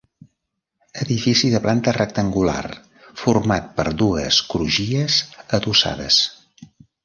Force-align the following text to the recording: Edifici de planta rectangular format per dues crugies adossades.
Edifici 1.03 1.51
de 1.55 1.61
planta 1.65 1.93
rectangular 1.97 2.63
format 3.25 3.69
per 3.77 3.87
dues 4.03 4.43
crugies 4.55 5.23
adossades. 5.61 6.23